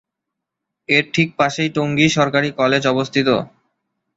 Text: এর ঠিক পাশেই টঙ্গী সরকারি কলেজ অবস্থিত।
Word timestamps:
এর 0.89 1.05
ঠিক 1.13 1.29
পাশেই 1.39 1.69
টঙ্গী 1.75 2.07
সরকারি 2.17 2.49
কলেজ 2.59 2.83
অবস্থিত। 2.87 3.27